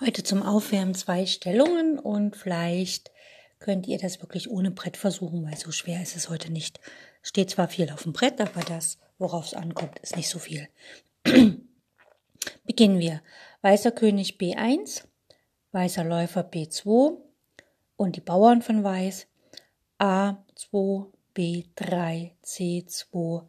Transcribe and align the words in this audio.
Heute 0.00 0.22
zum 0.22 0.44
Aufwärmen 0.44 0.94
zwei 0.94 1.26
Stellungen 1.26 1.98
und 1.98 2.36
vielleicht 2.36 3.10
könnt 3.58 3.88
ihr 3.88 3.98
das 3.98 4.20
wirklich 4.22 4.48
ohne 4.48 4.70
Brett 4.70 4.96
versuchen, 4.96 5.44
weil 5.44 5.56
so 5.56 5.72
schwer 5.72 6.00
ist 6.00 6.14
es 6.14 6.28
heute 6.28 6.52
nicht. 6.52 6.78
Steht 7.20 7.50
zwar 7.50 7.66
viel 7.66 7.90
auf 7.90 8.04
dem 8.04 8.12
Brett, 8.12 8.40
aber 8.40 8.60
das, 8.60 8.98
worauf 9.18 9.46
es 9.46 9.54
ankommt, 9.54 9.98
ist 9.98 10.16
nicht 10.16 10.28
so 10.28 10.38
viel. 10.38 10.68
Beginnen 12.64 13.00
wir. 13.00 13.22
Weißer 13.62 13.90
König 13.90 14.36
B1, 14.38 15.02
weißer 15.72 16.04
Läufer 16.04 16.42
B2 16.48 17.16
und 17.96 18.14
die 18.14 18.20
Bauern 18.20 18.62
von 18.62 18.84
Weiß 18.84 19.26
A2, 19.98 21.06
B3, 21.34 22.30
C2, 22.44 23.46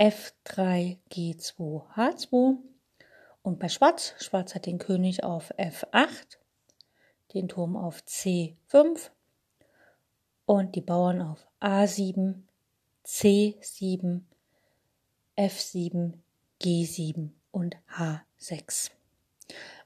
F3, 0.00 0.96
G2, 1.12 1.82
H2 1.94 2.56
und 3.44 3.58
bei 3.60 3.68
Schwarz, 3.68 4.14
Schwarz 4.18 4.54
hat 4.54 4.66
den 4.66 4.78
König 4.78 5.22
auf 5.22 5.54
F8, 5.58 6.38
den 7.34 7.46
Turm 7.46 7.76
auf 7.76 8.00
C5 8.00 9.10
und 10.46 10.74
die 10.74 10.80
Bauern 10.80 11.20
auf 11.20 11.46
A7, 11.60 12.42
C7, 13.04 14.22
F7, 15.36 16.14
G7 16.62 17.30
und 17.50 17.76
H6. 17.94 18.90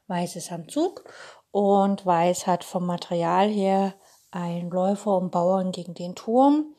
Weiß 0.07 0.37
ist 0.37 0.51
am 0.53 0.69
Zug 0.69 1.03
und 1.51 2.05
Weiß 2.05 2.47
hat 2.47 2.63
vom 2.63 2.85
Material 2.85 3.49
her 3.49 3.93
ein 4.31 4.69
Läufer 4.69 5.17
und 5.17 5.31
Bauern 5.31 5.73
gegen 5.73 5.95
den 5.95 6.15
Turm. 6.15 6.75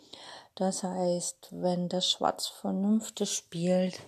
Das 0.55 0.83
heißt, 0.83 1.49
wenn 1.51 1.91
das 1.91 2.11
Schwarz 2.11 2.47
vernünftig 2.47 3.31
spielt, 3.31 4.01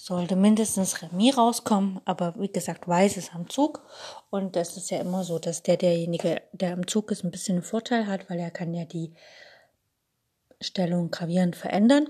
sollte 0.00 0.34
mindestens 0.34 1.02
Remis 1.02 1.36
rauskommen, 1.36 2.00
aber 2.06 2.34
wie 2.38 2.50
gesagt, 2.50 2.88
Weiß 2.88 3.18
ist 3.18 3.34
am 3.34 3.50
Zug 3.50 3.82
und 4.30 4.56
das 4.56 4.78
ist 4.78 4.90
ja 4.90 4.98
immer 4.98 5.24
so, 5.24 5.38
dass 5.38 5.62
der 5.62 5.76
derjenige, 5.76 6.40
der 6.52 6.72
am 6.72 6.86
Zug 6.86 7.10
ist, 7.10 7.22
ein 7.22 7.30
bisschen 7.30 7.56
einen 7.56 7.62
Vorteil 7.62 8.06
hat, 8.06 8.30
weil 8.30 8.38
er 8.38 8.50
kann 8.50 8.72
ja 8.72 8.86
die 8.86 9.12
Stellung 10.58 11.10
gravierend 11.10 11.54
verändern. 11.54 12.08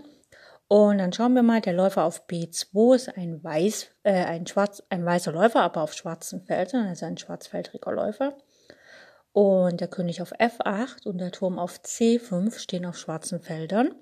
Und 0.69 0.99
dann 0.99 1.13
schauen 1.13 1.35
wir 1.35 1.43
mal, 1.43 1.61
der 1.61 1.73
Läufer 1.73 2.05
auf 2.05 2.29
B2 2.29 2.95
ist 2.95 3.17
ein 3.17 3.43
weiß, 3.43 3.89
äh, 4.05 4.25
ein 4.25 4.47
schwarz, 4.47 4.85
ein 4.89 5.05
weißer 5.05 5.33
Läufer, 5.33 5.63
aber 5.63 5.83
auf 5.83 5.93
schwarzen 5.93 6.43
Feldern, 6.43 6.87
also 6.87 7.07
ein 7.07 7.19
schwarzfeldriger 7.19 7.91
Läufer. 7.91 8.37
Und 9.33 9.81
der 9.81 9.89
König 9.89 10.23
auf 10.23 10.33
F8 10.33 11.07
und 11.07 11.19
der 11.19 11.31
Turm 11.31 11.59
auf 11.59 11.81
C5 11.81 12.59
stehen 12.59 12.85
auf 12.85 12.99
schwarzen 12.99 13.41
Feldern. 13.41 13.95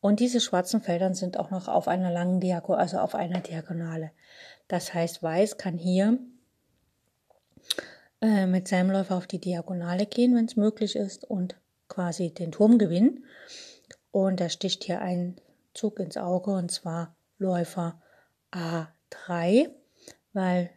Und 0.00 0.20
diese 0.20 0.40
schwarzen 0.40 0.80
Feldern 0.80 1.14
sind 1.14 1.38
auch 1.38 1.50
noch 1.50 1.68
auf 1.68 1.86
einer 1.86 2.10
langen 2.10 2.40
Diagonale, 2.40 2.80
also 2.80 2.98
auf 2.98 3.14
einer 3.14 3.40
Diagonale. 3.40 4.10
Das 4.68 4.94
heißt, 4.94 5.22
Weiß 5.22 5.58
kann 5.58 5.76
hier 5.76 6.18
äh, 8.22 8.46
mit 8.46 8.68
seinem 8.68 8.90
Läufer 8.90 9.16
auf 9.16 9.26
die 9.26 9.40
Diagonale 9.40 10.06
gehen, 10.06 10.34
wenn 10.34 10.46
es 10.46 10.56
möglich 10.56 10.96
ist, 10.96 11.24
und 11.24 11.56
quasi 11.88 12.32
den 12.32 12.52
Turm 12.52 12.78
gewinnen. 12.78 13.24
Und 14.12 14.40
da 14.40 14.48
sticht 14.48 14.84
hier 14.84 15.02
ein 15.02 15.36
Zug 15.74 15.98
ins 15.98 16.16
Auge, 16.16 16.52
und 16.52 16.70
zwar 16.70 17.14
Läufer 17.38 18.00
A3, 18.50 19.68
weil 20.32 20.70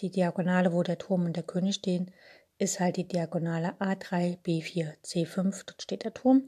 die 0.00 0.10
Diagonale, 0.10 0.72
wo 0.72 0.82
der 0.82 0.98
Turm 0.98 1.24
und 1.24 1.36
der 1.36 1.42
König 1.44 1.76
stehen, 1.76 2.10
ist 2.58 2.80
halt 2.80 2.96
die 2.96 3.06
Diagonale 3.06 3.74
A3, 3.80 4.38
B4, 4.42 4.94
C5, 5.04 5.64
dort 5.66 5.82
steht 5.82 6.04
der 6.04 6.14
Turm. 6.14 6.42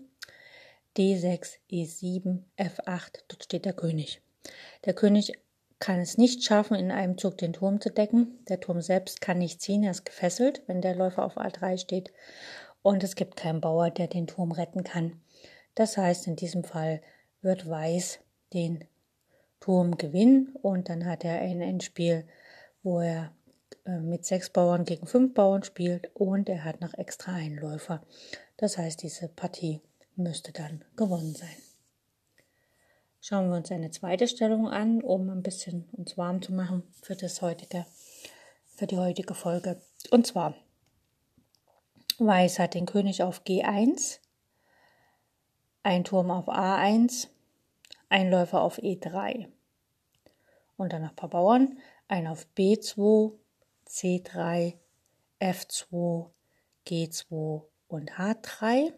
D6, 0.96 1.58
E7, 1.70 2.42
F8, 2.58 3.22
dort 3.28 3.44
steht 3.44 3.64
der 3.64 3.72
König. 3.72 4.20
Der 4.84 4.94
König 4.94 5.32
kann 5.78 6.00
es 6.00 6.18
nicht 6.18 6.44
schaffen, 6.44 6.74
in 6.74 6.90
einem 6.90 7.16
Zug 7.16 7.38
den 7.38 7.52
Turm 7.52 7.80
zu 7.80 7.90
decken. 7.90 8.44
Der 8.48 8.60
Turm 8.60 8.82
selbst 8.82 9.20
kann 9.20 9.38
nicht 9.38 9.62
ziehen, 9.62 9.84
er 9.84 9.92
ist 9.92 10.04
gefesselt, 10.04 10.62
wenn 10.66 10.82
der 10.82 10.94
Läufer 10.94 11.24
auf 11.24 11.38
A3 11.38 11.78
steht. 11.78 12.12
Und 12.82 13.04
es 13.04 13.14
gibt 13.14 13.36
keinen 13.36 13.60
Bauer, 13.60 13.90
der 13.90 14.08
den 14.08 14.26
Turm 14.26 14.52
retten 14.52 14.84
kann. 14.84 15.20
Das 15.74 15.96
heißt, 15.96 16.26
in 16.26 16.36
diesem 16.36 16.64
Fall 16.64 17.00
wird 17.40 17.68
Weiß 17.68 18.18
den 18.52 18.84
Turm 19.60 19.96
gewinnen 19.96 20.54
und 20.62 20.88
dann 20.88 21.06
hat 21.06 21.24
er 21.24 21.40
ein 21.40 21.60
Endspiel, 21.60 22.26
wo 22.82 23.00
er 23.00 23.32
mit 23.98 24.24
sechs 24.24 24.50
Bauern 24.50 24.84
gegen 24.84 25.06
fünf 25.06 25.34
Bauern 25.34 25.62
spielt 25.62 26.10
und 26.14 26.48
er 26.48 26.64
hat 26.64 26.80
noch 26.80 26.94
extra 26.94 27.32
einen 27.32 27.56
Läufer. 27.56 28.02
Das 28.56 28.78
heißt, 28.78 29.02
diese 29.02 29.28
Partie 29.28 29.80
müsste 30.16 30.52
dann 30.52 30.84
gewonnen 30.96 31.34
sein. 31.34 31.56
Schauen 33.20 33.50
wir 33.50 33.56
uns 33.56 33.70
eine 33.70 33.90
zweite 33.90 34.28
Stellung 34.28 34.68
an, 34.68 35.02
um 35.02 35.28
ein 35.28 35.42
bisschen 35.42 35.88
uns 35.92 36.16
warm 36.16 36.40
zu 36.40 36.52
machen 36.52 36.82
für 37.02 37.16
das 37.16 37.42
heutige, 37.42 37.84
für 38.76 38.86
die 38.86 38.98
heutige 38.98 39.34
Folge. 39.34 39.80
Und 40.10 40.26
zwar 40.26 40.54
Weiß 42.18 42.58
hat 42.58 42.74
den 42.74 42.84
König 42.84 43.22
auf 43.22 43.44
G1, 43.44 44.18
ein 45.82 46.04
Turm 46.04 46.30
auf 46.30 46.48
A1, 46.48 47.28
ein 48.10 48.30
Läufer 48.30 48.60
auf 48.60 48.78
E3 48.78 49.48
und 50.76 50.92
dann 50.92 51.00
noch 51.00 51.10
ein 51.10 51.16
paar 51.16 51.30
Bauern, 51.30 51.78
ein 52.08 52.26
auf 52.26 52.46
B2, 52.58 53.32
C3, 53.90 54.78
F2, 55.40 56.30
G2 56.86 57.62
und 57.88 58.12
H3. 58.12 58.92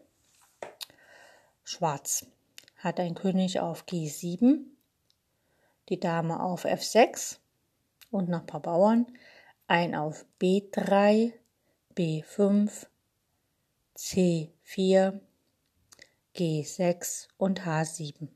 Schwarz 1.63 2.27
hat 2.77 2.99
ein 2.99 3.15
König 3.15 3.59
auf 3.59 3.85
G7, 3.85 4.59
die 5.89 5.99
Dame 5.99 6.41
auf 6.41 6.65
F6 6.65 7.37
und 8.11 8.29
noch 8.29 8.41
ein 8.41 8.45
paar 8.45 8.61
Bauern, 8.61 9.07
ein 9.67 9.95
auf 9.95 10.25
B3, 10.39 11.33
B5, 11.95 12.85
C4, 13.97 15.19
G6 16.35 17.27
und 17.37 17.61
H7. 17.61 18.27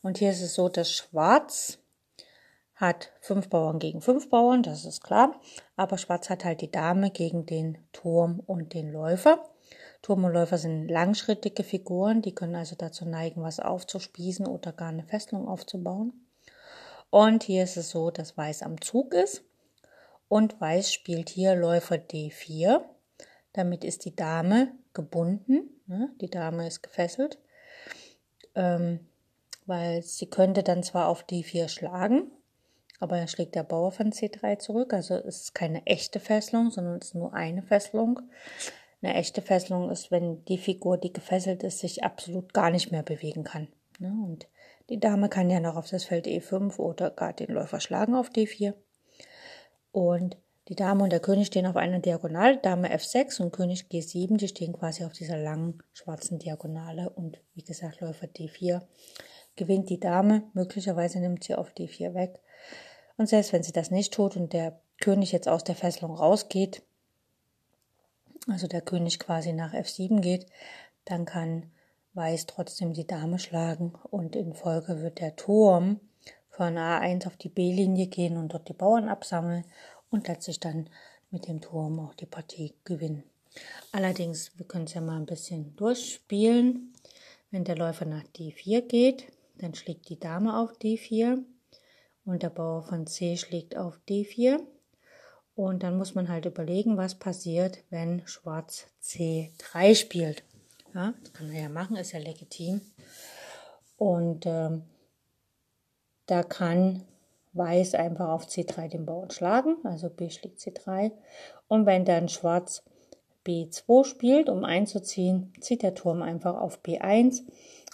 Und 0.00 0.18
hier 0.18 0.30
ist 0.30 0.40
es 0.40 0.54
so, 0.54 0.70
dass 0.70 0.90
Schwarz 0.90 1.78
hat 2.80 3.12
fünf 3.20 3.50
Bauern 3.50 3.78
gegen 3.78 4.00
fünf 4.00 4.30
Bauern, 4.30 4.62
das 4.62 4.86
ist 4.86 5.02
klar. 5.02 5.38
Aber 5.76 5.98
Schwarz 5.98 6.30
hat 6.30 6.44
halt 6.44 6.62
die 6.62 6.70
Dame 6.70 7.10
gegen 7.10 7.44
den 7.44 7.78
Turm 7.92 8.40
und 8.46 8.72
den 8.72 8.90
Läufer. 8.90 9.44
Turm 10.00 10.24
und 10.24 10.32
Läufer 10.32 10.56
sind 10.56 10.88
langschrittige 10.88 11.62
Figuren, 11.62 12.22
die 12.22 12.34
können 12.34 12.56
also 12.56 12.74
dazu 12.76 13.04
neigen, 13.04 13.42
was 13.42 13.60
aufzuspießen 13.60 14.46
oder 14.46 14.72
gar 14.72 14.88
eine 14.88 15.04
Festung 15.04 15.46
aufzubauen. 15.46 16.26
Und 17.10 17.42
hier 17.42 17.64
ist 17.64 17.76
es 17.76 17.90
so, 17.90 18.10
dass 18.10 18.38
Weiß 18.38 18.62
am 18.62 18.80
Zug 18.80 19.12
ist 19.12 19.44
und 20.28 20.58
Weiß 20.60 20.92
spielt 20.92 21.28
hier 21.28 21.54
Läufer 21.54 21.96
D4. 21.96 22.82
Damit 23.52 23.84
ist 23.84 24.06
die 24.06 24.16
Dame 24.16 24.72
gebunden, 24.94 25.82
ne? 25.86 26.10
die 26.20 26.30
Dame 26.30 26.66
ist 26.66 26.82
gefesselt, 26.82 27.38
ähm, 28.54 29.00
weil 29.66 30.02
sie 30.02 30.30
könnte 30.30 30.62
dann 30.62 30.82
zwar 30.82 31.08
auf 31.08 31.24
D4 31.24 31.68
schlagen, 31.68 32.30
aber 33.00 33.16
dann 33.16 33.28
schlägt 33.28 33.54
der 33.54 33.64
Bauer 33.64 33.90
von 33.90 34.12
C3 34.12 34.58
zurück. 34.58 34.92
Also 34.92 35.14
es 35.14 35.40
ist 35.40 35.54
keine 35.54 35.84
echte 35.86 36.20
Fesselung, 36.20 36.70
sondern 36.70 36.98
es 36.98 37.08
ist 37.08 37.14
nur 37.14 37.32
eine 37.34 37.62
Fesselung. 37.62 38.20
Eine 39.02 39.14
echte 39.14 39.40
Fesselung 39.40 39.90
ist, 39.90 40.10
wenn 40.10 40.44
die 40.44 40.58
Figur, 40.58 40.98
die 40.98 41.12
gefesselt 41.12 41.62
ist, 41.62 41.78
sich 41.78 42.04
absolut 42.04 42.52
gar 42.52 42.70
nicht 42.70 42.92
mehr 42.92 43.02
bewegen 43.02 43.42
kann. 43.42 43.68
Ne? 43.98 44.12
Und 44.24 44.46
die 44.90 45.00
Dame 45.00 45.30
kann 45.30 45.48
ja 45.48 45.60
noch 45.60 45.76
auf 45.76 45.88
das 45.88 46.04
Feld 46.04 46.26
E5 46.26 46.76
oder 46.76 47.10
gar 47.10 47.32
den 47.32 47.50
Läufer 47.50 47.80
schlagen 47.80 48.14
auf 48.14 48.28
D4. 48.28 48.74
Und 49.92 50.36
die 50.68 50.74
Dame 50.76 51.02
und 51.02 51.10
der 51.10 51.20
König 51.20 51.46
stehen 51.46 51.66
auf 51.66 51.76
einer 51.76 52.00
Diagonale, 52.00 52.58
Dame 52.58 52.94
F6 52.94 53.40
und 53.40 53.50
König 53.50 53.86
G7, 53.90 54.36
die 54.36 54.48
stehen 54.48 54.74
quasi 54.74 55.04
auf 55.04 55.14
dieser 55.14 55.38
langen 55.38 55.82
schwarzen 55.94 56.38
Diagonale 56.38 57.08
und 57.10 57.40
wie 57.54 57.64
gesagt 57.64 58.00
Läufer 58.00 58.26
D4 58.26 58.82
gewinnt 59.56 59.90
die 59.90 59.98
Dame, 59.98 60.44
möglicherweise 60.52 61.18
nimmt 61.18 61.44
sie 61.44 61.54
auf 61.54 61.72
D4 61.72 62.14
weg 62.14 62.40
und 63.20 63.26
selbst 63.26 63.52
wenn 63.52 63.62
sie 63.62 63.72
das 63.72 63.90
nicht 63.90 64.14
tut 64.14 64.34
und 64.34 64.54
der 64.54 64.80
König 64.98 65.30
jetzt 65.30 65.46
aus 65.46 65.62
der 65.62 65.74
Fesselung 65.74 66.14
rausgeht, 66.14 66.82
also 68.48 68.66
der 68.66 68.80
König 68.80 69.18
quasi 69.18 69.52
nach 69.52 69.74
F7 69.74 70.22
geht, 70.22 70.46
dann 71.04 71.26
kann 71.26 71.70
Weiß 72.14 72.46
trotzdem 72.46 72.94
die 72.94 73.06
Dame 73.06 73.38
schlagen 73.38 73.92
und 74.10 74.36
in 74.36 74.54
Folge 74.54 75.02
wird 75.02 75.20
der 75.20 75.36
Turm 75.36 76.00
von 76.48 76.78
A1 76.78 77.26
auf 77.26 77.36
die 77.36 77.50
B-Linie 77.50 78.06
gehen 78.06 78.38
und 78.38 78.54
dort 78.54 78.70
die 78.70 78.72
Bauern 78.72 79.10
absammeln 79.10 79.66
und 80.08 80.26
letztlich 80.26 80.58
dann 80.58 80.88
mit 81.30 81.46
dem 81.46 81.60
Turm 81.60 82.00
auch 82.00 82.14
die 82.14 82.24
Partie 82.24 82.72
gewinnen. 82.84 83.24
Allerdings, 83.92 84.56
wir 84.56 84.64
können 84.64 84.86
es 84.86 84.94
ja 84.94 85.02
mal 85.02 85.18
ein 85.18 85.26
bisschen 85.26 85.76
durchspielen. 85.76 86.94
Wenn 87.50 87.64
der 87.64 87.76
Läufer 87.76 88.06
nach 88.06 88.24
D4 88.34 88.80
geht, 88.80 89.26
dann 89.58 89.74
schlägt 89.74 90.08
die 90.08 90.18
Dame 90.18 90.58
auf 90.58 90.72
D4 90.78 91.44
und 92.30 92.42
der 92.42 92.50
Bauer 92.50 92.82
von 92.82 93.06
C 93.06 93.36
schlägt 93.36 93.76
auf 93.76 94.00
D4. 94.08 94.60
Und 95.54 95.82
dann 95.82 95.98
muss 95.98 96.14
man 96.14 96.28
halt 96.28 96.46
überlegen, 96.46 96.96
was 96.96 97.16
passiert, 97.16 97.84
wenn 97.90 98.26
Schwarz 98.26 98.86
C3 99.02 99.94
spielt. 99.94 100.44
Ja, 100.94 101.12
das 101.22 101.32
kann 101.32 101.50
er 101.50 101.62
ja 101.62 101.68
machen, 101.68 101.96
ist 101.96 102.12
ja 102.12 102.20
legitim. 102.20 102.80
Und 103.96 104.46
ähm, 104.46 104.82
da 106.26 106.42
kann 106.42 107.04
Weiß 107.52 107.96
einfach 107.96 108.28
auf 108.28 108.46
C3 108.46 108.88
den 108.88 109.06
Bauern 109.06 109.30
schlagen, 109.30 109.76
also 109.82 110.08
B 110.08 110.30
schlägt 110.30 110.60
C3. 110.60 111.10
Und 111.66 111.84
wenn 111.84 112.04
dann 112.04 112.28
Schwarz 112.28 112.84
B2 113.44 114.04
spielt, 114.04 114.48
um 114.48 114.64
einzuziehen, 114.64 115.52
zieht 115.60 115.82
der 115.82 115.96
Turm 115.96 116.22
einfach 116.22 116.60
auf 116.60 116.80
B1, 116.84 117.42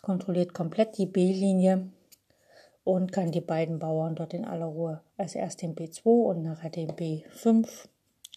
kontrolliert 0.03 0.53
komplett 0.53 0.99
die 0.99 1.07
B-Linie 1.07 1.91
und 2.87 3.11
kann 3.11 3.33
die 3.33 3.41
beiden 3.41 3.81
Bauern 3.81 4.15
dort 4.15 4.33
in 4.33 4.45
aller 4.45 4.67
Ruhe 4.67 5.03
als 5.17 5.35
erst 5.35 5.61
den 5.61 5.75
B2 5.75 6.05
und 6.05 6.43
nachher 6.45 6.71
den 6.71 6.93
B5 6.93 7.89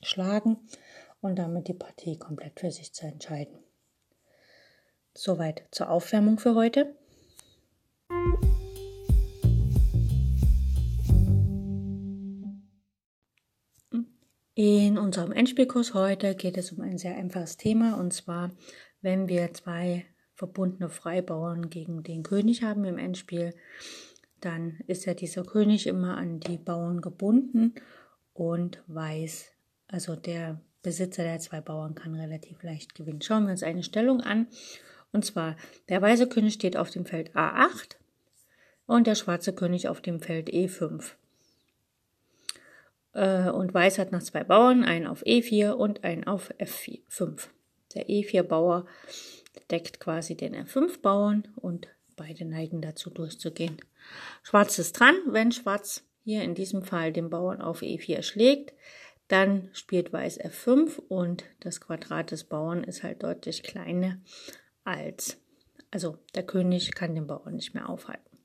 schlagen 0.01 0.57
und 1.21 1.37
damit 1.37 1.67
die 1.67 1.75
Partie 1.75 2.17
komplett 2.17 2.59
für 2.59 2.71
sich 2.71 2.91
zu 2.91 3.05
entscheiden. 3.05 3.59
Soweit 5.13 5.67
zur 5.69 5.91
Aufwärmung 5.91 6.39
für 6.39 6.55
heute. 6.55 6.95
In 14.55 14.97
unserem 14.97 15.31
Endspielkurs 15.31 15.93
heute 15.93 16.33
geht 16.33 16.57
es 16.57 16.71
um 16.71 16.81
ein 16.81 16.97
sehr 16.97 17.15
einfaches 17.15 17.57
Thema 17.57 17.99
und 17.99 18.13
zwar, 18.13 18.49
wenn 19.01 19.27
wir 19.27 19.53
zwei 19.53 20.07
verbundene 20.33 20.89
Freibauern 20.89 21.69
gegen 21.69 22.01
den 22.01 22.23
König 22.23 22.63
haben 22.63 22.85
im 22.85 22.97
Endspiel, 22.97 23.53
dann 24.41 24.79
ist 24.87 25.05
ja 25.05 25.13
dieser 25.13 25.43
König 25.43 25.87
immer 25.87 26.17
an 26.17 26.39
die 26.39 26.57
Bauern 26.57 27.01
gebunden 27.01 27.75
und 28.33 28.81
weiß, 28.87 29.51
also 29.87 30.15
der 30.15 30.61
Besitzer 30.81 31.23
der 31.23 31.39
zwei 31.39 31.61
Bauern 31.61 31.95
kann 31.95 32.15
relativ 32.15 32.63
leicht 32.63 32.95
gewinnen. 32.95 33.21
Schauen 33.21 33.45
wir 33.45 33.51
uns 33.51 33.63
eine 33.63 33.83
Stellung 33.83 34.21
an. 34.21 34.47
Und 35.11 35.25
zwar, 35.25 35.55
der 35.89 36.01
weiße 36.01 36.29
König 36.29 36.53
steht 36.53 36.77
auf 36.77 36.91
dem 36.91 37.05
Feld 37.05 37.35
A8 37.35 37.95
und 38.85 39.07
der 39.07 39.15
schwarze 39.15 39.53
König 39.53 39.87
auf 39.87 40.01
dem 40.01 40.21
Feld 40.21 40.49
E5. 40.49 41.11
Äh, 43.13 43.49
und 43.49 43.73
Weiß 43.73 43.97
hat 43.97 44.11
noch 44.11 44.21
zwei 44.21 44.43
Bauern, 44.43 44.83
einen 44.83 45.07
auf 45.07 45.23
E4 45.23 45.71
und 45.71 46.03
einen 46.03 46.25
auf 46.25 46.51
F5. 46.59 47.47
Der 47.95 48.07
E4-Bauer 48.07 48.85
deckt 49.71 49.99
quasi 49.99 50.35
den 50.35 50.55
F5-Bauern 50.55 51.47
und 51.55 51.87
beide 52.19 52.45
neigen 52.45 52.81
dazu 52.81 53.09
durchzugehen. 53.09 53.77
Schwarz 54.43 54.77
ist 54.77 54.99
dran. 54.99 55.15
Wenn 55.27 55.51
Schwarz 55.51 56.03
hier 56.23 56.43
in 56.43 56.53
diesem 56.53 56.83
Fall 56.83 57.13
den 57.13 57.29
Bauern 57.29 57.61
auf 57.61 57.81
E4 57.81 58.21
schlägt, 58.21 58.73
dann 59.29 59.69
spielt 59.73 60.11
Weiß 60.11 60.39
F5 60.39 60.99
und 61.07 61.45
das 61.61 61.79
Quadrat 61.79 62.31
des 62.31 62.43
Bauern 62.43 62.83
ist 62.83 63.03
halt 63.03 63.23
deutlich 63.23 63.63
kleiner 63.63 64.19
als, 64.83 65.37
also 65.91 66.17
der 66.35 66.43
König 66.43 66.93
kann 66.93 67.15
den 67.15 67.27
Bauern 67.27 67.55
nicht 67.55 67.73
mehr 67.73 67.89
aufhalten. 67.89 68.37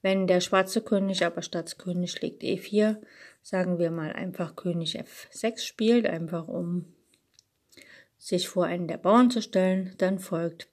Wenn 0.00 0.26
der 0.26 0.40
schwarze 0.40 0.80
König 0.80 1.24
aber 1.24 1.42
statt 1.42 1.78
König 1.78 2.12
schlägt 2.12 2.42
E4, 2.42 2.96
sagen 3.42 3.78
wir 3.78 3.90
mal 3.90 4.12
einfach 4.12 4.56
König 4.56 4.98
F6 4.98 5.60
spielt, 5.60 6.06
einfach 6.06 6.46
um 6.46 6.86
sich 8.18 8.48
vor 8.48 8.66
einen 8.66 8.88
der 8.88 8.98
Bauern 8.98 9.30
zu 9.30 9.42
stellen, 9.42 9.94
dann 9.98 10.20
folgt, 10.20 10.68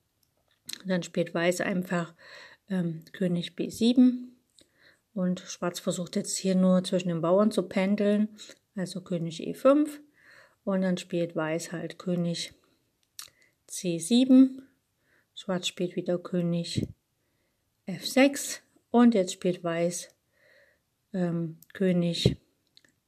dann 0.89 1.03
spielt 1.03 1.33
Weiß 1.33 1.61
einfach 1.61 2.13
ähm, 2.69 3.03
König 3.11 3.53
B7 3.57 4.29
und 5.13 5.39
Schwarz 5.41 5.79
versucht 5.79 6.15
jetzt 6.15 6.37
hier 6.37 6.55
nur 6.55 6.83
zwischen 6.83 7.09
den 7.09 7.21
Bauern 7.21 7.51
zu 7.51 7.63
pendeln, 7.63 8.29
also 8.75 9.01
König 9.01 9.41
E5 9.41 9.87
und 10.63 10.81
dann 10.81 10.97
spielt 10.97 11.35
Weiß 11.35 11.71
halt 11.71 11.97
König 11.99 12.53
C7, 13.69 14.61
Schwarz 15.33 15.67
spielt 15.67 15.95
wieder 15.95 16.17
König 16.17 16.87
F6 17.87 18.59
und 18.91 19.13
jetzt 19.13 19.33
spielt 19.33 19.63
Weiß 19.63 20.09
ähm, 21.13 21.59
König 21.73 22.37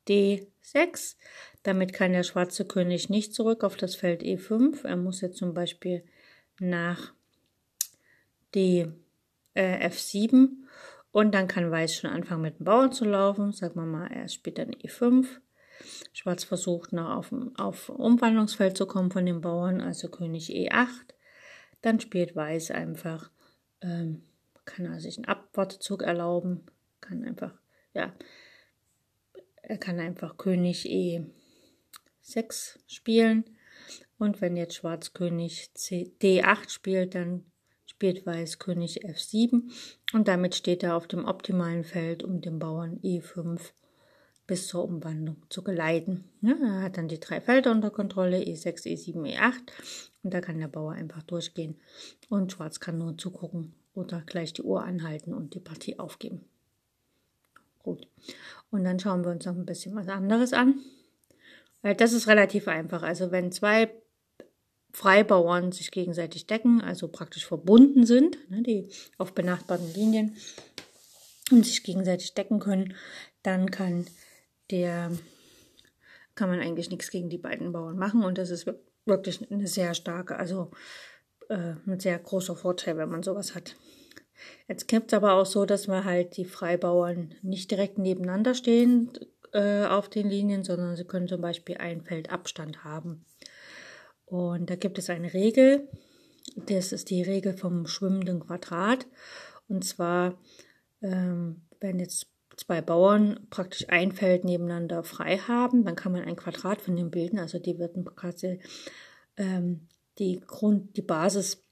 D6. 0.08 1.16
Damit 1.64 1.94
kann 1.94 2.14
der 2.14 2.24
schwarze 2.24 2.66
König 2.66 3.10
nicht 3.10 3.34
zurück 3.34 3.64
auf 3.64 3.76
das 3.76 3.96
Feld 3.96 4.24
E5. 4.24 4.86
Er 4.86 4.98
muss 4.98 5.22
jetzt 5.22 5.38
zum 5.38 5.54
Beispiel 5.54 6.04
nach 6.60 7.14
D, 8.58 8.92
äh, 9.54 9.88
F7 9.88 10.50
und 11.12 11.34
dann 11.34 11.48
kann 11.48 11.72
Weiß 11.72 11.96
schon 11.96 12.10
anfangen 12.10 12.42
mit 12.42 12.60
dem 12.60 12.66
Bauern 12.66 12.92
zu 12.92 13.06
laufen. 13.06 13.54
Sagen 13.54 13.76
wir 13.76 13.86
mal, 13.86 14.08
er 14.08 14.28
spielt 14.28 14.58
dann 14.58 14.72
E5. 14.72 15.28
Schwarz 16.12 16.44
versucht 16.44 16.92
noch 16.92 17.16
auf, 17.16 17.34
auf 17.58 17.90
Umwandlungsfeld 17.90 18.76
zu 18.76 18.88
kommen 18.88 19.12
von 19.12 19.26
den 19.26 19.42
Bauern, 19.42 19.80
also 19.80 20.10
König 20.10 20.50
E8. 20.50 20.88
Dann 21.82 22.00
spielt 22.00 22.36
Weiß 22.36 22.72
einfach 22.72 23.30
ähm, 23.82 24.24
kann 24.66 24.86
er 24.86 25.00
sich 25.00 25.18
einen 25.18 25.26
Abwartezug 25.26 26.04
erlauben, 26.04 26.66
kann 27.02 27.24
einfach, 27.24 27.54
ja, 27.94 28.14
er 29.64 29.78
kann 29.78 30.00
einfach 30.00 30.38
König 30.38 30.86
E6 30.86 32.78
spielen. 32.88 33.46
Und 34.18 34.42
wenn 34.42 34.58
jetzt 34.58 34.76
Schwarz 34.76 35.14
König 35.14 35.74
C, 35.74 36.14
D8 36.22 36.70
spielt, 36.70 37.16
dann 37.16 37.46
spielt 37.98 38.28
Weiß 38.28 38.60
König 38.60 39.04
F7 39.08 39.72
und 40.14 40.28
damit 40.28 40.54
steht 40.54 40.84
er 40.84 40.96
auf 40.96 41.08
dem 41.08 41.26
optimalen 41.26 41.84
Feld, 41.84 42.22
um 42.22 42.42
den 42.42 42.60
Bauern 42.60 43.00
E5 43.04 43.60
bis 44.46 44.68
zur 44.68 44.84
Umwandlung 44.84 45.38
zu 45.50 45.64
geleiten. 45.64 46.26
Ja, 46.42 46.56
er 46.62 46.84
hat 46.84 46.98
dann 46.98 47.08
die 47.08 47.20
drei 47.20 47.42
Felder 47.42 47.72
unter 47.72 47.90
Kontrolle, 47.90 48.38
E6, 48.38 48.86
E7, 48.86 49.36
E8 49.36 49.56
und 50.22 50.32
da 50.32 50.42
kann 50.42 50.60
der 50.60 50.68
Bauer 50.68 50.92
einfach 50.92 51.24
durchgehen 51.24 51.80
und 52.30 52.52
Schwarz 52.52 52.80
kann 52.80 53.00
nur 53.00 53.18
zugucken, 53.18 53.74
oder 53.96 54.22
gleich 54.22 54.54
die 54.54 54.62
Uhr 54.62 54.84
anhalten 54.84 55.34
und 55.34 55.56
die 55.56 55.60
Partie 55.60 55.98
aufgeben. 55.98 56.46
Gut. 57.80 58.08
Und 58.70 58.84
dann 58.84 59.00
schauen 59.00 59.24
wir 59.24 59.32
uns 59.32 59.46
noch 59.46 59.56
ein 59.56 59.66
bisschen 59.66 59.96
was 59.96 60.08
anderes 60.08 60.54
an. 60.54 60.84
Weil 61.82 61.96
das 61.96 62.14
ist 62.14 62.28
relativ 62.28 62.68
einfach. 62.68 63.02
Also 63.02 63.32
wenn 63.32 63.52
zwei 63.52 63.90
Freibauern 64.98 65.72
sich 65.72 65.92
gegenseitig 65.92 66.48
decken, 66.48 66.82
also 66.82 67.08
praktisch 67.08 67.46
verbunden 67.46 68.04
sind, 68.08 68.50
ne, 68.50 68.64
die 68.64 68.90
auf 69.20 69.34
benachbarten 69.36 69.94
Linien 69.94 70.36
und 71.52 71.68
sich 71.68 71.84
gegenseitig 71.84 72.34
decken 72.34 72.58
können, 72.58 72.96
dann 73.44 73.70
kann 73.70 74.08
der 74.72 75.12
kann 76.34 76.50
man 76.50 76.62
eigentlich 76.62 76.90
nichts 76.90 77.12
gegen 77.12 77.30
die 77.30 77.38
beiden 77.38 77.74
Bauern 77.74 78.00
machen 78.00 78.24
und 78.24 78.40
das 78.40 78.50
ist 78.50 78.66
wirklich 79.06 79.52
eine 79.52 79.68
sehr 79.68 79.94
starke, 79.94 80.36
also 80.36 80.72
äh, 81.50 81.76
ein 81.86 82.00
sehr 82.00 82.18
großer 82.18 82.56
Vorteil, 82.56 82.98
wenn 82.98 83.10
man 83.10 83.22
sowas 83.22 83.54
hat. 83.54 83.76
Jetzt 84.68 84.88
gibt 84.88 85.14
es 85.14 85.16
aber 85.16 85.34
auch 85.34 85.46
so, 85.46 85.68
dass 85.68 85.88
wir 85.88 86.06
halt 86.06 86.38
die 86.38 86.46
Freibauern 86.46 87.36
nicht 87.44 87.70
direkt 87.70 88.00
nebeneinander 88.00 88.56
stehen 88.56 89.12
äh, 89.54 89.86
auf 89.86 90.10
den 90.10 90.28
Linien, 90.28 90.64
sondern 90.64 90.96
sie 90.96 91.06
können 91.06 91.28
zum 91.28 91.42
Beispiel 91.42 91.78
ein 91.78 92.02
Feld 92.02 92.32
Abstand 92.32 92.84
haben. 92.84 93.26
Und 94.28 94.70
da 94.70 94.76
gibt 94.76 94.98
es 94.98 95.10
eine 95.10 95.34
Regel, 95.34 95.88
das 96.56 96.92
ist 96.92 97.10
die 97.10 97.22
Regel 97.22 97.58
vom 97.58 97.88
schwimmenden 97.88 98.40
Quadrat. 98.40 99.08
Und 99.68 99.84
zwar, 99.84 100.38
ähm, 101.02 101.62
wenn 101.80 102.00
jetzt 102.00 102.28
zwei 102.56 102.82
Bauern 102.82 103.48
praktisch 103.50 103.86
ein 103.90 104.12
Feld 104.12 104.44
nebeneinander 104.44 105.04
frei 105.04 105.38
haben, 105.38 105.86
dann 105.86 105.96
kann 105.96 106.12
man 106.12 106.24
ein 106.24 106.36
Quadrat 106.36 106.82
von 106.82 106.96
dem 106.96 107.12
bilden. 107.12 107.40
Also 107.40 107.60
die 107.60 107.78
würden 107.80 108.04
quasi 108.16 108.60
ähm, 109.38 109.88
die 110.20 110.42
Grund, 110.46 110.98
die 110.98 111.02
Basis 111.02 111.64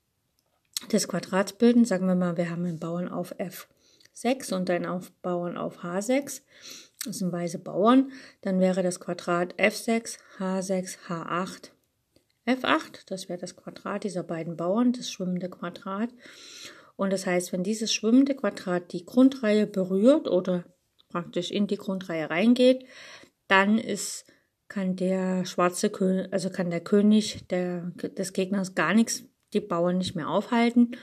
des 0.92 1.08
Quadrats 1.08 1.54
bilden. 1.54 1.86
Sagen 1.86 2.08
wir 2.08 2.16
mal, 2.16 2.38
wir 2.38 2.50
haben 2.50 2.66
einen 2.66 2.80
Bauern 2.80 3.10
auf 3.10 3.36
F6 3.38 4.54
und 4.54 4.70
einen 4.70 4.86
auf 4.86 5.12
Bauern 5.22 5.58
auf 5.58 5.84
H6. 5.84 6.42
Das 7.06 7.20
sind 7.20 7.32
weiße 7.32 7.60
Bauern. 7.60 8.12
Dann 8.42 8.60
wäre 8.60 8.84
das 8.84 9.00
Quadrat 9.00 9.56
F6, 9.56 10.18
H6, 10.40 10.98
H8, 11.08 11.72
F8. 12.46 13.04
Das 13.08 13.30
wäre 13.30 13.40
das 13.40 13.56
Quadrat 13.56 14.04
dieser 14.04 14.24
beiden 14.24 14.58
Bauern, 14.58 14.94
das 14.94 15.12
schwimmende 15.12 15.50
Quadrat. 15.50 16.10
Und 16.96 17.12
das 17.12 17.26
heißt, 17.26 17.52
wenn 17.52 17.64
dieses 17.64 17.94
schwimmende 17.94 18.36
Quadrat 18.36 18.94
die 18.94 19.06
Grundreihe 19.06 19.68
berührt 19.68 20.28
oder 20.28 20.64
praktisch 21.10 21.52
in 21.52 21.68
die 21.68 21.78
Grundreihe 21.78 22.30
reingeht, 22.30 22.86
dann 23.48 23.78
ist 23.78 24.26
kann 24.68 24.96
der 24.96 25.46
schwarze 25.46 25.90
König, 25.90 26.34
also 26.34 26.50
kann 26.50 26.72
der 26.72 26.82
König 26.82 27.48
der, 27.50 27.92
des 28.18 28.34
Gegners 28.34 28.76
gar 28.76 28.94
nichts 28.94 29.24
die 29.54 29.60
Bauern 29.60 29.98
nicht 29.98 30.16
mehr 30.16 30.28
aufhalten. 30.28 30.98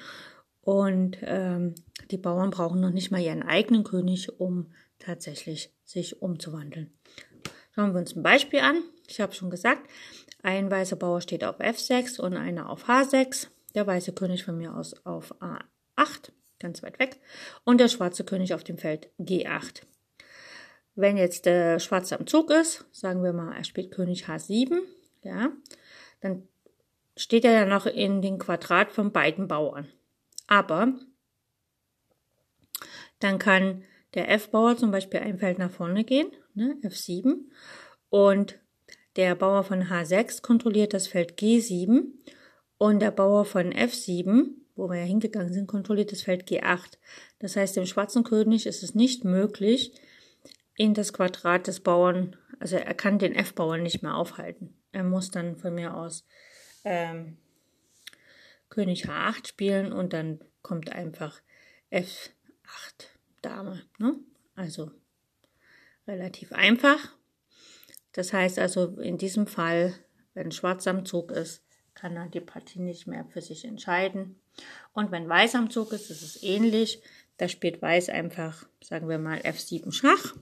Und 0.61 1.19
ähm, 1.23 1.75
die 2.11 2.19
Bauern 2.19 2.51
brauchen 2.51 2.81
noch 2.81 2.91
nicht 2.91 3.11
mal 3.11 3.21
ihren 3.21 3.43
eigenen 3.43 3.85
König, 3.85 4.41
um 4.41 4.73
tatsächlich 4.99 5.73
sich 5.85 6.23
umzuwandeln. 6.23 6.93
Schauen 7.75 7.93
wir 7.93 8.01
uns 8.01 8.15
ein 8.15 8.23
Beispiel 8.23 8.61
an. 8.61 8.83
Ich 9.09 9.21
habe 9.21 9.33
schon 9.33 9.51
gesagt, 9.51 9.89
ein 10.43 10.71
weißer 10.71 10.97
Bauer 10.97 11.21
steht 11.21 11.45
auf 11.45 11.61
F6 11.61 12.21
und 12.21 12.37
einer 12.37 12.69
auf 12.69 12.89
H6. 12.89 13.49
Der 13.75 13.87
weiße 13.87 14.13
König 14.13 14.45
von 14.45 14.59
mir 14.59 14.75
aus 14.75 14.95
auf 15.07 15.35
A8, 15.41 16.31
ganz 16.59 16.83
weit 16.83 16.99
weg. 16.99 17.21
Und 17.65 17.79
der 17.79 17.89
schwarze 17.89 18.25
König 18.25 18.53
auf 18.53 18.65
dem 18.65 18.77
Feld 18.77 19.09
G8. 19.19 19.83
Wenn 20.95 21.17
jetzt 21.17 21.47
der 21.47 21.79
Schwarze 21.79 22.19
am 22.19 22.27
Zug 22.27 22.51
ist, 22.51 22.85
sagen 22.93 23.23
wir 23.23 23.33
mal, 23.33 23.57
er 23.57 23.65
spielt 23.65 23.93
König 23.93 24.27
H7, 24.27 24.81
ja, 25.23 25.53
dann 26.21 26.47
steht 27.17 27.45
er 27.45 27.53
ja 27.53 27.65
noch 27.65 27.87
in 27.87 28.21
den 28.21 28.39
Quadrat 28.39 28.93
von 28.93 29.13
beiden 29.13 29.49
Bauern. 29.49 29.89
Aber 30.49 30.93
dann 33.21 33.39
kann 33.39 33.85
der 34.15 34.31
F-Bauer 34.31 34.77
zum 34.77 34.91
Beispiel 34.91 35.21
ein 35.21 35.39
Feld 35.39 35.59
nach 35.59 35.71
vorne 35.71 36.05
gehen, 36.05 36.31
ne, 36.55 36.77
F7, 36.83 37.37
und 38.11 38.59
der 39.17 39.35
Bauer 39.35 39.65
von 39.65 39.85
H6 39.85 40.43
kontrolliert 40.43 40.95
das 40.95 41.07
Feld 41.07 41.39
G7 41.39 42.05
und 42.79 43.01
der 43.01 43.11
Bauer 43.11 43.45
von 43.45 43.73
F7, 43.73 44.49
wo 44.75 44.89
wir 44.89 44.99
ja 45.01 45.05
hingegangen 45.05 45.53
sind, 45.53 45.67
kontrolliert 45.67 46.13
das 46.13 46.23
Feld 46.23 46.49
G8. 46.49 46.99
Das 47.39 47.57
heißt, 47.57 47.77
dem 47.77 47.87
schwarzen 47.87 48.25
König 48.25 48.67
ist 48.67 48.83
es 48.83 48.95
nicht 48.95 49.25
möglich, 49.25 49.93
in 50.77 50.95
das 50.95 51.13
Quadrat 51.13 51.67
des 51.67 51.81
Bauern, 51.81 52.37
also 52.59 52.77
er 52.77 52.95
kann 52.95 53.19
den 53.19 53.35
F-Bauern 53.35 53.83
nicht 53.83 54.03
mehr 54.03 54.17
aufhalten. 54.17 54.75
Er 54.91 55.05
muss 55.05 55.31
dann 55.31 55.57
von 55.57 55.75
mir 55.75 55.95
aus 55.95 56.25
ähm, 56.85 57.37
König 58.69 59.07
H8 59.07 59.49
spielen 59.49 59.93
und 59.93 60.13
dann 60.13 60.41
kommt 60.63 60.91
einfach 60.91 61.41
F8 61.91 62.31
Dame. 63.43 63.83
Ne? 63.99 64.19
Also 64.55 64.91
relativ 66.07 66.53
einfach. 66.53 66.99
Das 68.13 68.33
heißt 68.33 68.59
also 68.59 68.87
in 68.99 69.19
diesem 69.19 69.47
Fall, 69.47 69.95
wenn 70.35 70.53
Schwarz 70.53 70.87
am 70.87 71.05
Zug 71.05 71.31
ist, 71.33 71.63
kann 71.95 72.17
er 72.17 72.29
die 72.29 72.41
Partie 72.41 72.81
nicht 72.81 73.07
mehr 73.07 73.25
für 73.25 73.41
sich 73.41 73.65
entscheiden. 73.65 74.41
Und 74.93 75.11
wenn 75.11 75.29
Weiß 75.29 75.55
am 75.55 75.71
Zug 75.71 75.93
ist, 75.93 76.11
ist 76.11 76.23
es 76.23 76.43
ähnlich. 76.43 77.03
Da 77.37 77.49
spielt 77.49 77.83
Weiß 77.83 78.09
einfach, 78.09 78.67
sagen 78.83 79.09
wir 79.09 79.19
mal, 79.19 79.39
F7 79.39 79.93
Schach. 79.93 80.35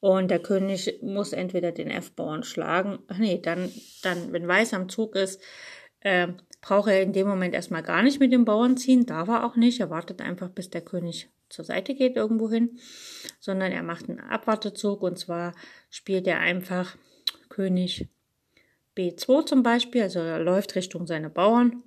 Und 0.00 0.30
der 0.30 0.40
König 0.40 0.98
muss 1.02 1.32
entweder 1.32 1.72
den 1.72 1.90
F-Bauern 1.90 2.42
schlagen. 2.42 2.98
Ach 3.08 3.16
nee, 3.16 3.40
dann, 3.40 3.72
dann, 4.02 4.32
wenn 4.32 4.46
Weiß 4.46 4.74
am 4.74 4.90
Zug 4.90 5.16
ist, 5.16 5.40
äh, 6.00 6.28
braucht 6.60 6.90
er 6.90 7.02
in 7.02 7.14
dem 7.14 7.26
Moment 7.26 7.54
erstmal 7.54 7.82
gar 7.82 8.02
nicht 8.02 8.20
mit 8.20 8.32
dem 8.32 8.44
Bauern 8.44 8.76
ziehen. 8.76 9.06
Darf 9.06 9.28
er 9.28 9.44
auch 9.44 9.56
nicht. 9.56 9.80
Er 9.80 9.90
wartet 9.90 10.20
einfach, 10.20 10.50
bis 10.50 10.68
der 10.68 10.82
König 10.82 11.30
zur 11.54 11.64
Seite 11.64 11.94
geht 11.94 12.16
irgendwo 12.16 12.50
hin, 12.50 12.78
sondern 13.40 13.72
er 13.72 13.82
macht 13.82 14.08
einen 14.08 14.20
Abwartezug 14.20 15.02
und 15.02 15.18
zwar 15.18 15.54
spielt 15.90 16.26
er 16.26 16.40
einfach 16.40 16.96
König 17.48 18.08
B2 18.96 19.46
zum 19.46 19.62
Beispiel, 19.62 20.02
also 20.02 20.20
er 20.20 20.40
läuft 20.40 20.74
Richtung 20.74 21.06
seine 21.06 21.30
Bauern 21.30 21.82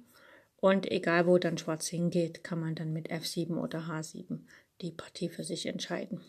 und 0.58 0.92
egal 0.92 1.28
wo 1.28 1.38
dann 1.38 1.58
Schwarz 1.58 1.88
hingeht, 1.88 2.44
kann 2.44 2.60
man 2.60 2.76
dann 2.76 2.92
mit 2.92 3.12
F7 3.12 3.58
oder 3.58 3.82
H7 3.82 4.40
die 4.82 4.92
Partie 4.92 5.30
für 5.30 5.44
sich 5.44 5.66
entscheiden. 5.66 6.22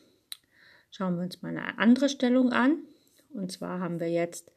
Schauen 0.91 1.17
wir 1.17 1.23
uns 1.23 1.43
mal 1.43 1.57
eine 1.57 1.79
andere 1.79 2.09
Stellung 2.09 2.53
an. 2.53 2.79
Und 3.31 3.53
zwar 3.53 3.81
haben 3.81 4.01
wir 4.01 4.09
jetzt 4.09 4.51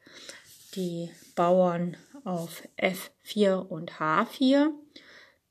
die 0.75 1.11
Bauern 1.35 1.97
auf 2.23 2.67
F4 2.77 3.55
und 3.55 3.93
H4. 3.93 4.69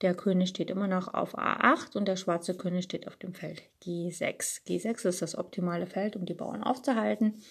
Der 0.02 0.14
König 0.14 0.48
steht 0.48 0.70
immer 0.70 0.88
noch 0.88 1.12
auf 1.12 1.38
A8 1.38 1.96
und 1.96 2.08
der 2.08 2.16
schwarze 2.16 2.56
König 2.56 2.84
steht 2.84 3.06
auf 3.06 3.16
dem 3.16 3.34
Feld 3.34 3.62
G6. 3.84 4.64
G6 4.66 5.06
ist 5.06 5.22
das 5.22 5.36
optimale 5.36 5.86
Feld, 5.86 6.16
um 6.16 6.24
die 6.24 6.34
Bauern 6.34 6.62
aufzuhalten. 6.62 7.42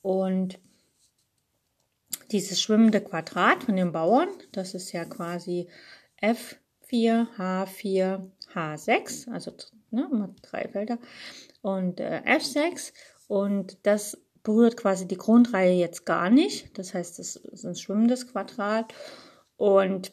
Und 0.00 0.58
dieses 2.30 2.62
schwimmende 2.62 3.00
Quadrat 3.00 3.64
von 3.64 3.76
den 3.76 3.92
Bauern, 3.92 4.28
das 4.52 4.74
ist 4.74 4.92
ja 4.92 5.04
quasi 5.04 5.68
F4, 6.22 7.26
H4, 7.36 8.30
H6, 8.54 9.30
also 9.30 9.52
ne, 9.90 10.34
drei 10.40 10.68
Felder, 10.68 10.98
und 11.60 12.00
äh, 12.00 12.22
F6 12.24 12.92
und 13.28 13.76
das 13.82 14.18
berührt 14.42 14.76
quasi 14.76 15.06
die 15.06 15.16
Grundreihe 15.16 15.74
jetzt 15.74 16.04
gar 16.04 16.30
nicht. 16.30 16.76
Das 16.78 16.94
heißt, 16.94 17.18
es 17.18 17.36
ist 17.36 17.64
ein 17.64 17.76
schwimmendes 17.76 18.28
Quadrat 18.28 18.92
und 19.56 20.12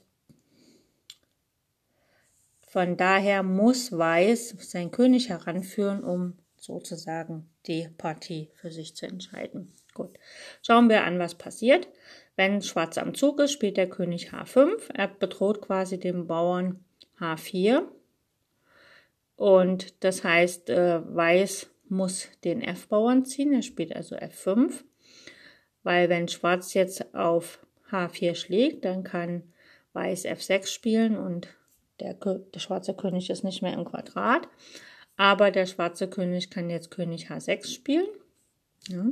von 2.70 2.98
daher 2.98 3.42
muss 3.42 3.92
Weiß 3.92 4.56
sein 4.60 4.92
König 4.92 5.30
heranführen, 5.30 6.04
um 6.04 6.38
sozusagen 6.56 7.50
die 7.66 7.90
Partie 7.98 8.52
für 8.54 8.72
sich 8.72 8.96
zu 8.96 9.08
entscheiden. 9.08 9.74
Gut, 9.96 10.20
schauen 10.62 10.88
wir 10.88 11.04
an, 11.04 11.18
was 11.18 11.34
passiert. 11.34 11.88
Wenn 12.36 12.62
Schwarz 12.62 13.00
am 13.00 13.16
Zug 13.16 13.40
ist, 13.40 13.54
spielt 13.54 13.76
der 13.76 13.90
König 13.90 14.32
H5. 14.34 14.94
Er 14.94 15.08
bedroht 15.08 15.62
quasi 15.62 16.00
den 16.00 16.28
Bauern 16.28 16.86
H4. 17.20 17.88
Und 19.36 20.04
das 20.04 20.24
heißt, 20.24 20.70
äh, 20.70 21.02
Weiß 21.04 21.72
muss 21.88 22.28
den 22.44 22.62
F-Bauern 22.62 23.26
ziehen. 23.26 23.52
Er 23.52 23.64
spielt 23.64 23.96
also 23.96 24.16
F5. 24.16 24.84
Weil 25.82 26.08
wenn 26.10 26.28
Schwarz 26.28 26.76
jetzt 26.76 27.16
auf 27.16 27.66
H4 27.90 28.36
schlägt, 28.36 28.86
dann 28.86 29.04
kann 29.04 29.42
Weiß 29.94 30.26
F6 30.26 30.68
spielen 30.68 31.18
und 31.18 31.48
der, 32.00 32.14
der 32.14 32.60
schwarze 32.60 32.94
König 32.94 33.30
ist 33.30 33.44
nicht 33.44 33.62
mehr 33.62 33.74
im 33.74 33.86
Quadrat. 33.86 34.48
Aber 35.18 35.52
der 35.52 35.66
schwarze 35.66 36.10
König 36.10 36.50
kann 36.50 36.70
jetzt 36.70 36.92
König 36.92 37.30
H6 37.30 37.68
spielen. 37.74 38.08
Ja. 38.88 39.06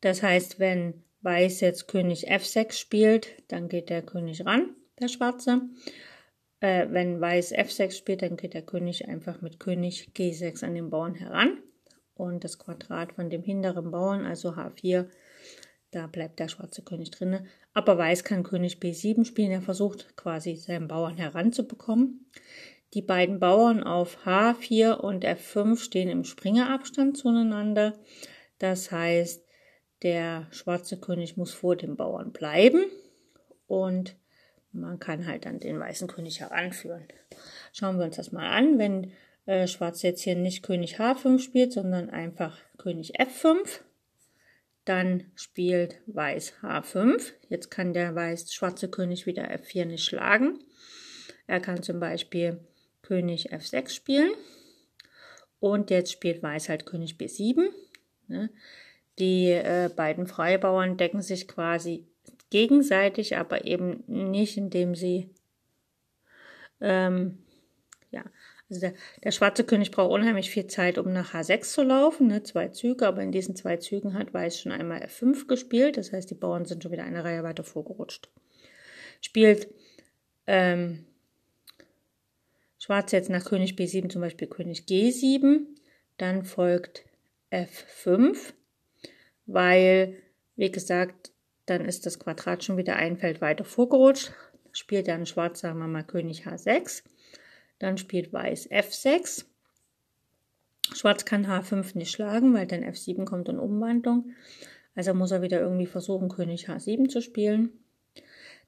Das 0.00 0.22
heißt, 0.22 0.58
wenn 0.58 1.04
Weiß 1.22 1.60
jetzt 1.60 1.86
König 1.86 2.30
F6 2.32 2.72
spielt, 2.72 3.28
dann 3.48 3.68
geht 3.68 3.90
der 3.90 4.00
König 4.00 4.46
ran, 4.46 4.74
der 4.98 5.08
Schwarze. 5.08 5.60
Äh, 6.60 6.86
wenn 6.90 7.20
Weiß 7.20 7.52
F6 7.52 7.92
spielt, 7.92 8.22
dann 8.22 8.38
geht 8.38 8.54
der 8.54 8.62
König 8.62 9.06
einfach 9.06 9.42
mit 9.42 9.60
König 9.60 10.12
G6 10.16 10.64
an 10.64 10.74
den 10.74 10.88
Bauern 10.88 11.14
heran. 11.14 11.58
Und 12.14 12.44
das 12.44 12.58
Quadrat 12.58 13.12
von 13.12 13.28
dem 13.28 13.42
hinteren 13.42 13.90
Bauern, 13.90 14.24
also 14.24 14.52
H4, 14.52 15.08
da 15.90 16.06
bleibt 16.06 16.38
der 16.38 16.48
schwarze 16.48 16.82
König 16.82 17.10
drinne. 17.10 17.44
Aber 17.74 17.98
Weiß 17.98 18.24
kann 18.24 18.42
König 18.42 18.78
B7 18.78 19.24
spielen. 19.24 19.50
Er 19.50 19.62
versucht 19.62 20.16
quasi 20.16 20.56
seinen 20.56 20.88
Bauern 20.88 21.16
heranzubekommen. 21.16 22.26
Die 22.94 23.02
beiden 23.02 23.38
Bauern 23.38 23.82
auf 23.82 24.26
H4 24.26 24.94
und 24.94 25.24
F5 25.24 25.78
stehen 25.78 26.08
im 26.08 26.24
Springerabstand 26.24 27.16
zueinander. 27.16 27.94
Das 28.58 28.90
heißt, 28.90 29.44
der 30.02 30.46
schwarze 30.50 30.98
König 30.98 31.36
muss 31.36 31.52
vor 31.52 31.76
dem 31.76 31.96
Bauern 31.96 32.32
bleiben 32.32 32.84
und 33.66 34.16
man 34.72 34.98
kann 34.98 35.26
halt 35.26 35.46
dann 35.46 35.60
den 35.60 35.78
weißen 35.78 36.08
König 36.08 36.40
heranführen. 36.40 37.06
Schauen 37.72 37.98
wir 37.98 38.06
uns 38.06 38.16
das 38.16 38.32
mal 38.32 38.48
an. 38.48 38.78
Wenn 38.78 39.12
äh, 39.46 39.66
Schwarz 39.66 40.02
jetzt 40.02 40.22
hier 40.22 40.36
nicht 40.36 40.62
König 40.62 40.98
H5 40.98 41.38
spielt, 41.40 41.72
sondern 41.72 42.10
einfach 42.10 42.58
König 42.78 43.20
F5, 43.20 43.80
dann 44.90 45.30
spielt 45.36 46.00
Weiß 46.08 46.54
H5. 46.62 47.32
Jetzt 47.48 47.70
kann 47.70 47.94
der 47.94 48.16
weiß 48.16 48.52
schwarze 48.52 48.90
König 48.90 49.24
wieder 49.24 49.44
F4 49.44 49.84
nicht 49.84 50.04
schlagen. 50.04 50.58
Er 51.46 51.60
kann 51.60 51.84
zum 51.84 52.00
Beispiel 52.00 52.58
König 53.00 53.52
F6 53.52 53.90
spielen. 53.90 54.32
Und 55.60 55.90
jetzt 55.90 56.10
spielt 56.10 56.42
Weiß 56.42 56.68
halt 56.68 56.86
König 56.86 57.14
B7. 57.14 57.68
Ne? 58.26 58.50
Die 59.20 59.50
äh, 59.50 59.90
beiden 59.94 60.26
Freibauern 60.26 60.96
decken 60.96 61.22
sich 61.22 61.46
quasi 61.46 62.08
gegenseitig, 62.50 63.36
aber 63.36 63.64
eben 63.66 64.02
nicht, 64.08 64.56
indem 64.56 64.96
sie 64.96 65.30
ähm, 66.80 67.44
also 68.70 68.80
der, 68.80 68.94
der, 69.24 69.32
schwarze 69.32 69.64
König 69.64 69.90
braucht 69.90 70.12
unheimlich 70.12 70.50
viel 70.50 70.66
Zeit, 70.66 70.96
um 70.96 71.12
nach 71.12 71.34
H6 71.34 71.62
zu 71.62 71.82
laufen, 71.82 72.28
ne, 72.28 72.42
zwei 72.42 72.68
Züge, 72.68 73.06
aber 73.06 73.22
in 73.22 73.32
diesen 73.32 73.56
zwei 73.56 73.76
Zügen 73.76 74.14
hat 74.14 74.32
Weiß 74.32 74.60
schon 74.60 74.72
einmal 74.72 75.02
F5 75.02 75.46
gespielt, 75.46 75.96
das 75.96 76.12
heißt, 76.12 76.30
die 76.30 76.34
Bauern 76.34 76.64
sind 76.64 76.82
schon 76.82 76.92
wieder 76.92 77.04
eine 77.04 77.24
Reihe 77.24 77.42
weiter 77.42 77.64
vorgerutscht. 77.64 78.30
Spielt 79.20 79.68
ähm, 80.46 81.04
Schwarz 82.78 83.12
jetzt 83.12 83.28
nach 83.28 83.44
König 83.44 83.74
B7 83.74 84.08
zum 84.08 84.22
Beispiel 84.22 84.48
König 84.48 84.84
G7, 84.88 85.66
dann 86.16 86.44
folgt 86.44 87.04
F5, 87.50 88.36
weil, 89.46 90.16
wie 90.56 90.70
gesagt, 90.70 91.32
dann 91.66 91.84
ist 91.84 92.06
das 92.06 92.18
Quadrat 92.18 92.64
schon 92.64 92.76
wieder 92.76 92.96
ein 92.96 93.16
Feld 93.16 93.40
weiter 93.40 93.64
vorgerutscht. 93.64 94.32
Spielt 94.72 95.08
dann 95.08 95.26
Schwarz, 95.26 95.60
sagen 95.60 95.78
wir 95.78 95.86
mal, 95.86 96.04
König 96.04 96.46
H6. 96.46 97.02
Dann 97.80 97.98
spielt 97.98 98.32
Weiß 98.32 98.70
F6. 98.70 99.46
Schwarz 100.94 101.24
kann 101.24 101.46
H5 101.46 101.98
nicht 101.98 102.12
schlagen, 102.12 102.54
weil 102.54 102.68
dann 102.68 102.84
F7 102.84 103.24
kommt 103.24 103.48
in 103.48 103.58
Umwandlung. 103.58 104.30
Also 104.94 105.12
muss 105.14 105.32
er 105.32 105.42
wieder 105.42 105.60
irgendwie 105.60 105.86
versuchen, 105.86 106.28
König 106.28 106.68
H7 106.68 107.08
zu 107.08 107.20
spielen. 107.20 107.70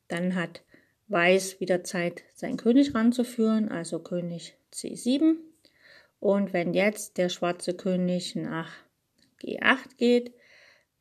Dann 0.09 0.35
hat 0.35 0.63
Weiß 1.07 1.61
wieder 1.61 1.85
Zeit, 1.85 2.23
seinen 2.35 2.57
König 2.57 2.95
ranzuführen, 2.95 3.69
also 3.69 4.01
König 4.01 4.57
C7. 4.73 5.37
Und 6.19 6.53
wenn 6.53 6.75
jetzt 6.75 7.19
der 7.19 7.29
schwarze 7.29 7.75
König 7.75 8.35
nach 8.35 8.73
G8 9.43 9.97
geht. 9.97 10.35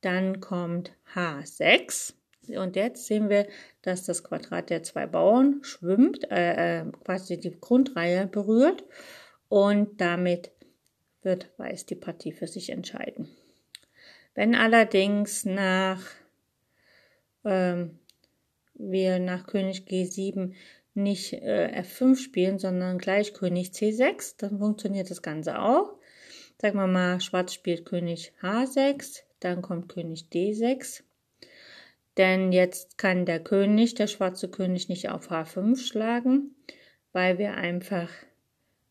Dann 0.01 0.39
kommt 0.39 0.91
H6. 1.13 2.13
Und 2.48 2.75
jetzt 2.75 3.05
sehen 3.05 3.29
wir, 3.29 3.48
dass 3.81 4.03
das 4.03 4.24
Quadrat 4.24 4.69
der 4.69 4.83
zwei 4.83 5.05
Bauern 5.05 5.60
schwimmt, 5.63 6.29
äh, 6.31 6.81
äh, 6.81 6.86
quasi 7.03 7.39
die 7.39 7.60
Grundreihe 7.60 8.27
berührt. 8.27 8.83
Und 9.48 10.01
damit 10.01 10.51
wird 11.21 11.51
Weiß 11.57 11.86
die 11.86 11.95
Partie 11.95 12.31
für 12.31 12.48
sich 12.48 12.71
entscheiden. 12.71 13.29
Wenn 14.33 14.55
allerdings 14.55 15.45
nach 15.45 16.01
ähm, 17.43 18.00
wir 18.74 19.19
nach 19.19 19.45
König 19.45 19.86
G7 19.88 20.53
nicht 20.93 21.33
äh, 21.33 21.83
F5 21.83 22.17
spielen, 22.17 22.60
sondern 22.60 22.98
gleich 22.98 23.33
König 23.33 23.69
C6, 23.69 24.36
dann 24.38 24.60
funktioniert 24.60 25.10
das 25.10 25.21
Ganze 25.21 25.60
auch. 25.60 25.93
Sagen 26.60 26.77
wir 26.77 26.88
mal, 26.88 27.19
Schwarz 27.21 27.53
spielt 27.53 27.86
König 27.86 28.33
H6, 28.41 29.21
dann 29.39 29.62
kommt 29.62 29.89
König 29.89 30.27
D6. 30.33 31.03
Denn 32.17 32.51
jetzt 32.51 32.97
kann 32.97 33.25
der 33.25 33.39
König, 33.39 33.95
der 33.95 34.07
schwarze 34.07 34.49
König, 34.49 34.89
nicht 34.89 35.09
auf 35.09 35.31
H5 35.31 35.77
schlagen, 35.77 36.55
weil 37.13 37.37
wir 37.37 37.55
einfach 37.55 38.09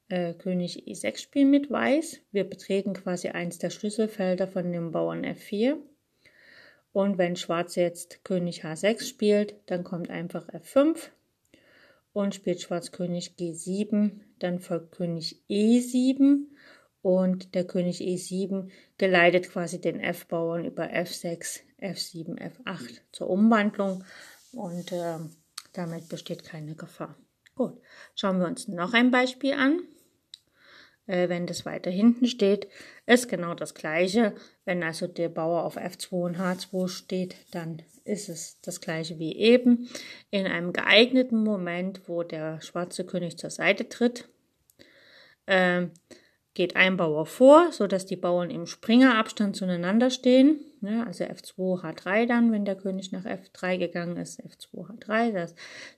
äh, 0.08 0.34
König 0.34 0.86
E6 0.86 1.18
spielen 1.18 1.50
mit 1.50 1.70
Weiß. 1.70 2.20
Wir 2.32 2.44
betreten 2.44 2.94
quasi 2.94 3.28
eins 3.28 3.58
der 3.58 3.70
Schlüsselfelder 3.70 4.48
von 4.48 4.72
dem 4.72 4.90
Bauern 4.90 5.24
F4. 5.24 5.76
Und 6.92 7.18
wenn 7.18 7.36
Schwarz 7.36 7.76
jetzt 7.76 8.24
König 8.24 8.64
H6 8.64 9.04
spielt, 9.04 9.54
dann 9.66 9.84
kommt 9.84 10.10
einfach 10.10 10.48
F5 10.48 11.10
und 12.12 12.34
spielt 12.34 12.60
Schwarz 12.60 12.90
König 12.90 13.34
G7, 13.38 14.12
dann 14.38 14.58
folgt 14.58 14.92
König 14.92 15.40
E7 15.48 16.46
und 17.02 17.54
der 17.54 17.64
König 17.64 18.00
E7 18.00 18.70
geleitet 18.98 19.50
quasi 19.50 19.80
den 19.80 20.00
F-Bauern 20.00 20.64
über 20.64 20.84
F6, 20.90 21.60
F7, 21.80 22.38
F8 22.38 23.00
zur 23.12 23.30
Umwandlung 23.30 24.04
und 24.52 24.92
äh, 24.92 25.18
damit 25.72 26.08
besteht 26.08 26.44
keine 26.44 26.74
Gefahr. 26.74 27.16
Gut, 27.54 27.80
schauen 28.14 28.38
wir 28.38 28.46
uns 28.46 28.68
noch 28.68 28.94
ein 28.94 29.10
Beispiel 29.10 29.54
an 29.54 29.80
äh, 31.10 31.28
wenn 31.28 31.46
das 31.46 31.66
weiter 31.66 31.90
hinten 31.90 32.26
steht, 32.26 32.68
ist 33.06 33.28
genau 33.28 33.54
das 33.54 33.74
gleiche. 33.74 34.34
Wenn 34.64 34.82
also 34.82 35.06
der 35.06 35.28
Bauer 35.28 35.64
auf 35.64 35.76
F2 35.76 36.12
und 36.12 36.38
H2 36.38 36.88
steht, 36.88 37.36
dann 37.50 37.82
ist 38.04 38.28
es 38.28 38.60
das 38.60 38.80
gleiche 38.80 39.18
wie 39.18 39.36
eben. 39.36 39.88
In 40.30 40.46
einem 40.46 40.72
geeigneten 40.72 41.42
Moment, 41.42 42.08
wo 42.08 42.22
der 42.22 42.60
schwarze 42.60 43.04
König 43.04 43.38
zur 43.38 43.50
Seite 43.50 43.88
tritt, 43.88 44.28
äh, 45.46 45.86
geht 46.54 46.76
ein 46.76 46.96
Bauer 46.96 47.26
vor, 47.26 47.70
sodass 47.72 48.06
die 48.06 48.16
Bauern 48.16 48.50
im 48.50 48.66
Springerabstand 48.66 49.56
zueinander 49.56 50.10
stehen. 50.10 50.60
Ja, 50.80 51.04
also 51.04 51.24
F2, 51.24 51.82
H3 51.82 52.26
dann, 52.26 52.52
wenn 52.52 52.64
der 52.64 52.74
König 52.74 53.12
nach 53.12 53.24
F3 53.24 53.78
gegangen 53.78 54.16
ist, 54.16 54.40
F2, 54.40 54.88
H3, 54.88 55.32
da 55.32 55.46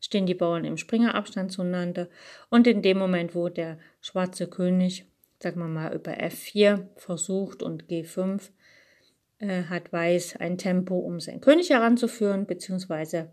stehen 0.01 0.27
die 0.27 0.35
Bauern 0.35 0.65
im 0.65 0.77
Springerabstand 0.77 1.53
zueinander. 1.53 2.09
Und 2.51 2.67
in 2.67 2.83
dem 2.83 2.99
Moment, 2.99 3.35
wo 3.35 3.49
der 3.49 3.79
schwarze 4.01 4.49
König, 4.49 5.07
sagen 5.41 5.61
wir 5.61 5.69
mal, 5.69 5.95
über 5.95 6.13
F4 6.13 6.89
versucht 6.97 7.63
und 7.63 7.85
G5, 7.85 8.51
äh, 9.39 9.65
hat 9.65 9.93
Weiß 9.93 10.37
ein 10.37 10.59
Tempo, 10.59 10.99
um 10.99 11.21
seinen 11.21 11.41
König 11.41 11.71
heranzuführen, 11.71 12.47
beziehungsweise 12.47 13.31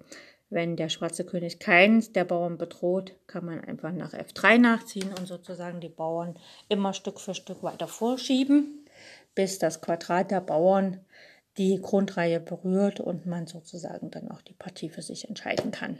wenn 0.50 0.76
der 0.76 0.90
schwarze 0.90 1.26
König 1.26 1.60
keins 1.60 2.12
der 2.12 2.24
Bauern 2.24 2.58
bedroht, 2.58 3.14
kann 3.28 3.46
man 3.46 3.64
einfach 3.64 3.92
nach 3.92 4.14
F3 4.14 4.58
nachziehen 4.58 5.14
und 5.18 5.28
sozusagen 5.28 5.80
die 5.80 5.90
Bauern 5.90 6.36
immer 6.70 6.94
Stück 6.94 7.20
für 7.20 7.36
Stück 7.36 7.62
weiter 7.62 7.88
vorschieben, 7.88 8.86
bis 9.36 9.60
das 9.60 9.82
Quadrat 9.82 10.32
der 10.32 10.42
Bauern 10.42 11.00
die 11.58 11.80
Grundreihe 11.82 12.40
berührt 12.40 13.00
und 13.00 13.26
man 13.26 13.46
sozusagen 13.46 14.12
dann 14.12 14.32
auch 14.32 14.42
die 14.42 14.54
Partie 14.54 14.90
für 14.90 15.02
sich 15.02 15.28
entscheiden 15.28 15.72
kann. 15.72 16.00